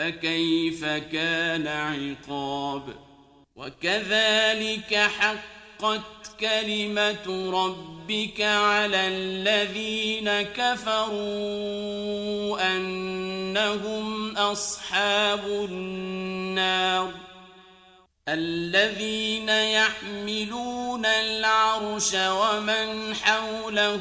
فكيف 0.00 0.84
كان 0.84 1.66
عقاب؟ 1.66 2.82
وكذلك 3.56 4.94
حقت 4.94 6.00
كلمة 6.40 7.50
ربك 7.50 8.40
على 8.40 9.08
الذين 9.08 10.42
كفروا 10.42 11.16
أنهم 12.76 14.36
أصحاب 14.36 15.46
النار. 15.46 17.12
الذين 18.32 19.48
يحملون 19.48 21.06
العرش 21.06 22.14
ومن 22.14 23.14
حوله 23.14 24.00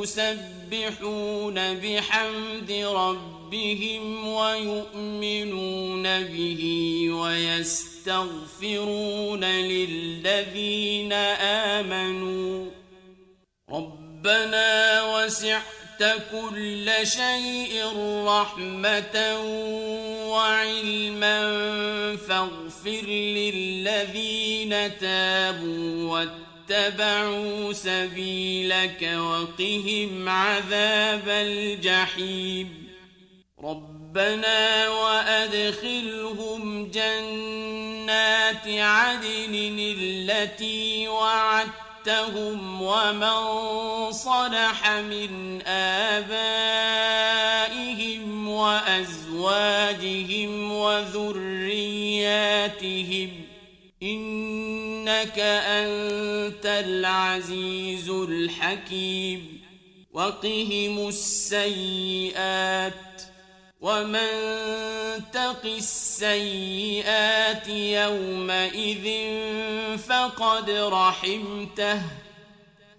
يسبحون 0.00 1.74
بحمد 1.74 2.70
ربهم 2.86 4.28
ويؤمنون 4.28 6.02
به 6.22 6.62
ويستغفرون 7.10 8.64
للذين 9.44 11.12
آمنوا. 11.72 12.70
ربنا 13.70 15.02
وسعت 15.14 15.85
كل 16.02 16.90
شيء 17.02 17.84
رحمة 18.26 19.40
وعلما 20.28 21.36
فاغفر 22.16 23.06
للذين 23.10 24.98
تابوا 24.98 26.28
واتبعوا 26.70 27.72
سبيلك 27.72 29.02
وقهم 29.02 30.28
عذاب 30.28 31.28
الجحيم. 31.28 32.86
ربنا 33.64 34.88
وأدخلهم 34.88 36.62
جنات 36.90 38.66
عدن 38.66 39.94
التي 39.98 41.08
وعدت 41.08 41.85
وعدتهم 42.06 42.82
ومن 42.82 44.12
صلح 44.12 44.90
من 44.90 45.62
آبائهم 45.66 46.28
وأزواجهم 48.48 49.92
وذرياتهم 50.72 51.70
إنك 54.02 55.38
أنت 55.38 56.66
العزيز 56.66 58.10
الحكيم 58.10 59.60
وقهم 60.12 61.08
السيئات 61.08 62.92
ومن 63.80 64.28
تق 65.32 65.62
السيئات 65.64 67.68
يومئذ 67.68 69.06
فقد 69.98 70.70
رحمته 70.70 72.02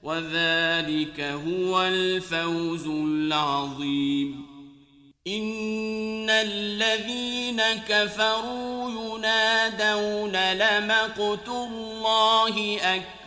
وذلك 0.04 1.20
هو 1.20 1.82
الفوز 1.82 2.88
العظيم 2.88 4.48
إن 5.28 6.30
الذين 6.30 7.62
كفروا 7.90 8.90
ينادون 8.90 10.54
لمقت 10.54 11.48
الله 11.48 12.78
أكبر 12.82 13.27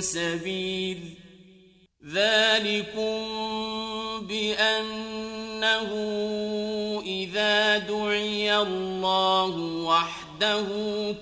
سبيل. 0.00 0.98
ذلكم 2.06 3.26
بأنه 4.26 5.90
إذا 7.06 7.78
دعي 7.78 8.56
الله 8.56 9.56
وحده 9.84 10.66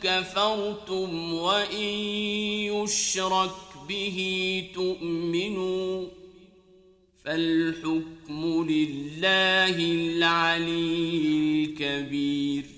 كفرتم 0.03 1.35
وإن 1.35 1.89
يشرك 2.73 3.51
به 3.89 4.19
تؤمنوا 4.75 6.07
فالحكم 7.25 8.67
لله 8.71 9.77
العلي 9.79 11.65
الكبير. 11.65 12.78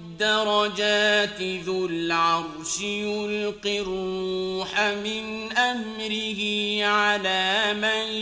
الدرجات 0.21 1.41
ذو 1.41 1.85
العرش 1.85 2.81
يلقي 2.81 3.79
الروح 3.79 4.81
من 4.81 5.51
أمره 5.57 6.41
على 6.85 7.73
من 7.73 8.13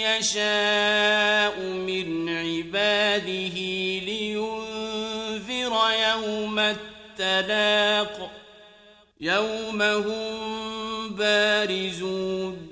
يشاء 0.00 1.60
من 1.60 2.28
عباده 2.28 3.56
لينذر 4.06 5.72
يوم 6.08 6.58
التلاق 6.58 8.30
يوم 9.20 9.82
هم 9.82 11.08
بارزون 11.08 12.68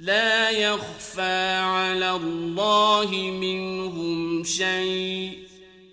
لا 0.00 0.50
يخفى 0.50 1.52
على 1.52 2.10
الله 2.10 3.10
منهم 3.16 4.44
شيء 4.44 5.45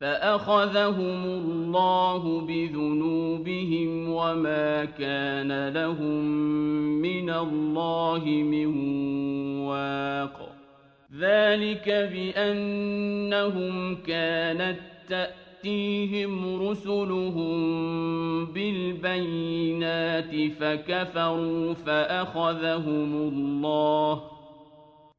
فأخذهم 0.00 1.24
الله 1.24 2.40
بذنوبهم 2.40 4.08
وما 4.08 4.84
كان 4.84 5.68
لهم 5.68 6.24
من 7.02 7.30
الله 7.30 8.24
من 8.26 8.66
واق. 9.60 10.48
ذلك 11.20 11.88
بأنهم 11.88 13.96
كانت 13.96 14.78
تأتي 15.08 15.48
تأتيهم 15.62 16.62
رسلهم 16.68 17.56
بالبينات 18.46 20.52
فكفروا 20.52 21.74
فأخذهم 21.74 23.14
الله 23.14 24.22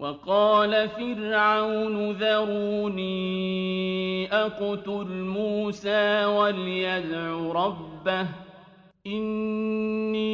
وقال 0.00 0.88
فرعون 0.88 2.12
ذروني 2.12 3.12
أقتل 4.32 5.06
موسى 5.08 6.24
وليدع 6.24 7.52
ربه 7.52 8.26
إني 9.06 10.30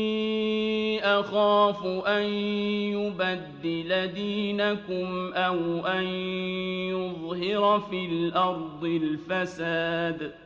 أخاف 1.05 1.87
أن 2.07 2.23
يبدل 2.95 4.07
دينكم 4.07 5.33
أو 5.33 5.87
أن 5.87 6.05
يظهر 6.95 7.81
في 7.81 8.07
الأرض 8.07 8.85
الفساد. 8.85 10.45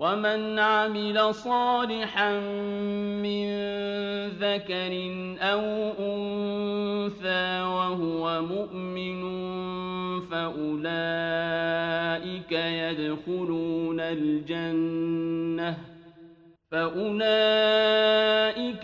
ومن 0.00 0.58
عمل 0.58 1.34
صالحا 1.34 2.40
من 3.20 3.48
ذكر 4.28 4.92
أو 5.40 5.60
أنثى 5.98 7.62
وهو 7.62 8.42
مؤمن 8.42 9.20
فأولئك 10.20 11.32
يدخلون 12.52 14.00
الجنة 14.00 15.76
فأولئك 16.70 18.04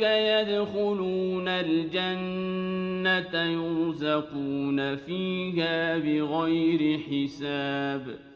يدخلون 0.01 1.49
الجنة 1.49 3.35
يرزقون 3.35 4.97
فيها 4.97 5.99
بغير 5.99 6.99
حساب 6.99 8.36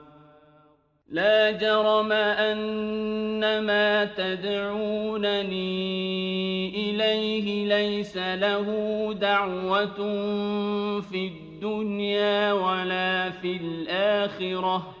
لا 1.11 1.51
جرم 1.51 2.11
أن 2.11 3.59
ما 3.63 4.05
تدعونني 4.05 5.51
إليه 6.69 7.67
ليس 7.67 8.17
له 8.17 8.67
دعوة 9.13 9.99
في 11.01 11.27
الدنيا 11.27 12.53
ولا 12.53 13.29
في 13.29 13.57
الآخرة. 13.57 15.00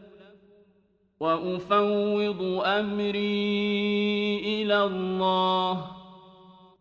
وأفوض 1.21 2.61
أمري 2.65 4.39
إلى 4.39 4.83
الله. 4.83 5.85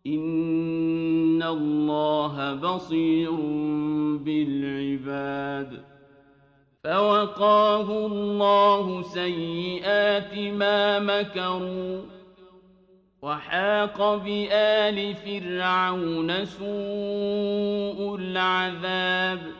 إن 0.07 1.43
الله 1.43 2.55
بصير 2.55 3.31
بالعباد. 4.25 5.83
فوقاه 6.85 8.07
الله 8.07 9.03
سيئات 9.03 10.39
ما 10.39 10.99
مكروا. 10.99 12.01
وحاق 13.23 14.15
بآل 14.15 15.15
فرعون 15.15 16.45
سوء 16.45 18.17
العذاب. 18.17 19.60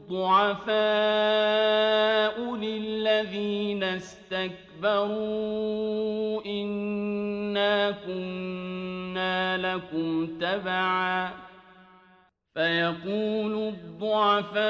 الضعفاء 0.11 0.75
للذين 2.55 3.83
استكبروا 3.83 5.11
إنا 6.45 7.91
كنا 7.91 9.57
لكم 9.57 10.27
تبعا. 10.41 11.29
فيقول 12.55 13.73
الضعفاء 13.73 14.61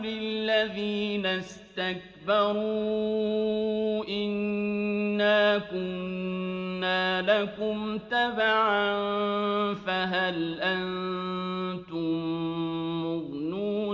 للذين 0.00 1.26
استكبروا 1.26 2.64
إنا 4.08 5.58
كنا 5.58 7.22
لكم 7.22 7.98
تبعا. 7.98 9.04
فهل 9.74 10.60
أنتم 10.60 12.73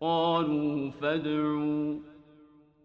قالوا 0.00 0.90
فادعوا 0.90 1.98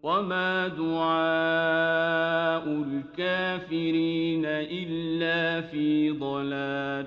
وما 0.02 0.68
دعاء 0.68 2.64
الكافرين 2.66 4.44
إلا 4.46 5.60
في 5.60 6.10
ضلال 6.10 7.06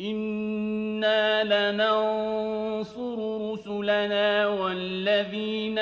إنا 0.00 1.44
لننصر 1.44 3.52
رسلنا 3.52 4.46
والذين 4.46 5.78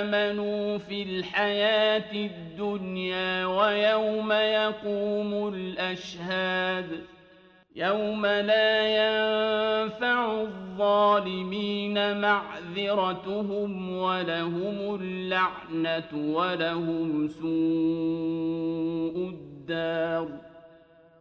آمنوا 0.00 0.78
في 0.78 1.02
الحياة 1.02 2.12
الدنيا 2.12 3.46
ويوم 3.46 4.32
يقوم 4.32 5.48
الأشهاد 5.54 7.15
يوم 7.76 8.26
لا 8.26 8.86
ينفع 8.86 10.40
الظالمين 10.40 12.20
معذرتهم 12.20 13.98
ولهم 13.98 14.98
اللعنة 15.00 16.08
ولهم 16.14 17.28
سوء 17.28 19.28
الدار 19.28 20.28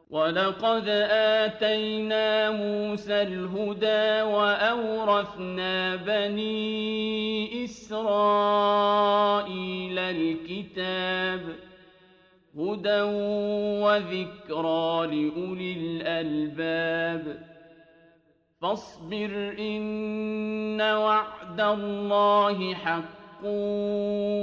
ولقد 0.10 0.88
آتينا 1.10 2.52
موسى 2.52 3.22
الهدى 3.22 4.22
وأورثنا 4.22 5.96
بني 5.96 7.64
إسرائيل 7.64 8.00
الكتاب 10.00 11.42
هدى 12.58 13.02
وذكرى 13.84 15.08
لأولي 15.08 15.74
الألباب 15.74 17.56
فاصبر 18.62 19.56
إن 19.60 20.82
وعد 20.82 21.62
الله 21.62 22.74
حق 22.74 23.46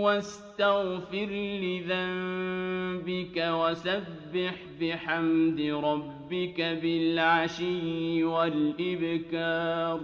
واستغفر 0.02 1.30
لذنبك 1.62 3.36
وسبح 3.36 4.54
بحمد 4.80 5.60
ربك 5.60 6.60
بالعشي 6.60 8.24
والإبكار 8.24 10.00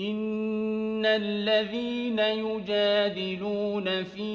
إن 0.00 1.06
الذين 1.06 2.18
يجادلون 2.18 4.04
في 4.04 4.30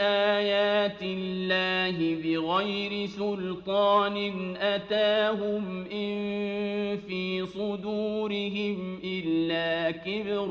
آيات 0.00 1.02
الله 1.02 2.16
بغير 2.24 3.06
سلطان 3.06 4.56
أتاهم 4.56 5.84
إن 5.92 6.98
في 7.08 7.46
صدورهم 7.46 8.98
إلا 9.04 9.90
كبر 9.90 10.48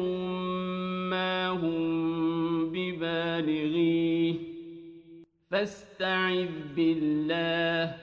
ما 1.09 1.49
هم 1.49 2.69
ببالغيه 2.69 4.33
فاستعذ 5.51 6.49
بالله 6.75 8.02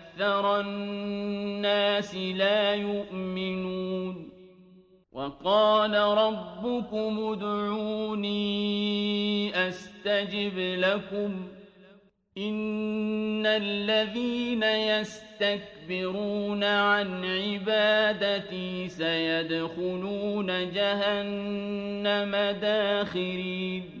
الناس 0.21 2.15
لا 2.15 2.73
يؤمنون 2.73 4.29
وقال 5.11 5.93
ربكم 5.93 7.33
ادعوني 7.33 8.41
أستجب 9.67 10.57
لكم 10.57 11.47
إن 12.37 13.45
الذين 13.45 14.63
يستكبرون 14.63 16.63
عن 16.63 17.25
عبادتي 17.25 18.89
سيدخلون 18.89 20.71
جهنم 20.71 22.31
داخرين 22.61 24.00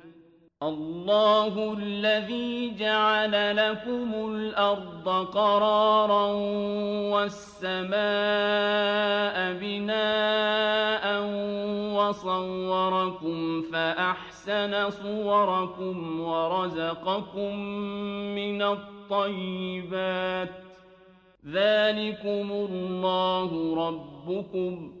الله 0.63 1.73
الذي 1.73 2.75
جعل 2.75 3.57
لكم 3.57 4.35
الأرض 4.35 5.09
قرارا 5.09 6.31
والسماء 7.13 7.97
بناء 9.53 11.23
وصوركم 11.97 13.61
فأحسن 13.61 14.89
صوركم 14.89 16.21
ورزقكم 16.21 17.55
من 18.35 18.61
الطيبات. 18.61 20.49
ذلكم 21.45 22.51
الله 22.51 23.75
ربكم. 23.87 25.00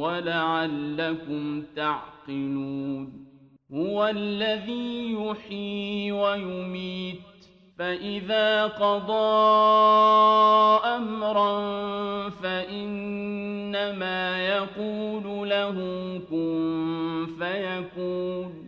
ولعلكم 0.00 1.62
تعقلون 1.76 3.28
هو 3.72 4.06
الذي 4.06 5.12
يحيي 5.12 6.12
ويميت 6.12 7.20
فإذا 7.78 8.66
قضى 8.66 9.38
أمرا 10.96 11.58
فإنما 12.28 13.68
يقول 14.46 15.48
له 15.48 15.74
كن 16.30 17.26
فيكون 17.38 18.67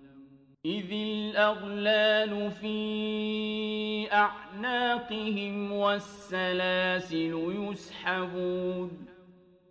إذ 0.65 0.91
الأغلال 0.91 2.51
في 2.51 4.07
أعناقهم 4.13 5.71
والسلاسل 5.71 7.53
يسحبون 7.69 8.91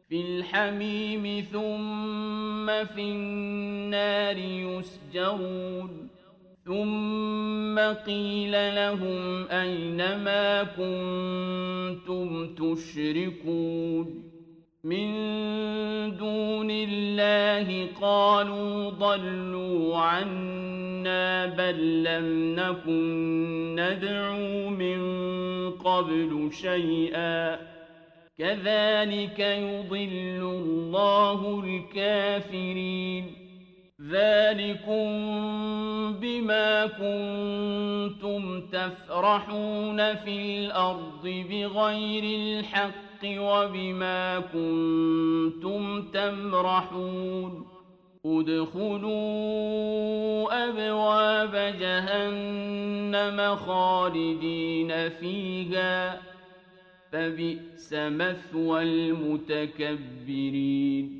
في 0.09 0.21
الحميم 0.21 1.45
ثم 1.53 2.67
في 2.85 3.01
النار 3.01 4.37
يسجرون 4.39 6.09
ثم 6.65 7.79
قيل 7.79 8.75
لهم 8.75 9.49
أين 9.49 9.97
ما 9.97 10.63
كنتم 10.63 12.55
تشركون 12.55 14.30
من 14.85 15.11
دون 16.17 16.71
الله 16.71 17.87
قالوا 18.01 18.91
ضلوا 18.91 19.97
عنا 19.97 21.47
بل 21.47 22.05
لم 22.05 22.55
نكن 22.55 23.77
ندعو 23.81 24.69
من 24.69 25.01
قبل 25.71 26.51
شيئا. 26.53 27.57
كذلك 28.39 29.39
يضل 29.39 30.41
الله 30.43 31.65
الكافرين. 31.65 33.40
ذلكم 34.11 35.11
بما 36.21 36.87
كنتم 36.87 38.61
تفرحون 38.61 40.15
في 40.15 40.59
الأرض 40.59 41.23
بغير 41.23 42.25
الحق 42.25 43.25
وبما 43.25 44.41
كنتم 44.41 46.03
تمرحون. 46.03 47.67
ادخلوا 48.27 49.11
أبواب 50.69 51.75
جهنم 51.81 53.57
خالدين 53.57 55.09
فيها. 55.09 56.21
فبئس 57.13 57.93
مثوى 57.93 58.83
المتكبرين. 58.83 61.20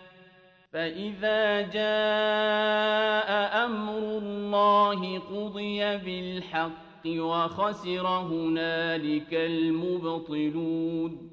فإذا 0.73 1.61
جاء 1.61 3.29
أمر 3.65 3.97
الله 3.97 5.19
قضي 5.19 5.97
بالحق 5.97 7.07
وخسر 7.07 8.07
هنالك 8.07 9.33
المبطلون 9.33 11.31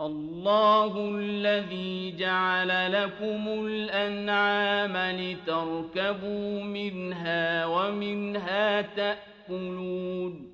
الله 0.00 1.10
الذي 1.18 2.16
جعل 2.16 2.92
لكم 2.92 3.66
الأنعام 3.66 5.16
لتركبوا 5.20 6.62
منها 6.62 7.66
ومنها 7.66 8.82
تأكلون 8.82 10.53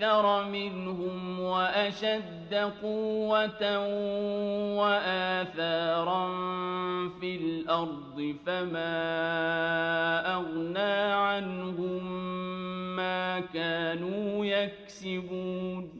أكثر 0.00 0.44
منهم 0.44 1.40
وأشد 1.40 2.54
قوة 2.82 3.78
وآثارا 4.80 6.28
في 7.20 7.36
الأرض 7.36 8.36
فما 8.46 8.96
أغنى 10.34 11.12
عنهم 11.12 12.02
ما 12.96 13.40
كانوا 13.40 14.44
يكسبون. 14.44 15.99